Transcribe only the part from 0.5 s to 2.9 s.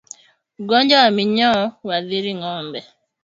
Ugonjwa wa minyoo huathiri ngombe